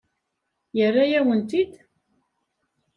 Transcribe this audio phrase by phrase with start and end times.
[0.77, 1.73] Yerra-yawen-ten-id?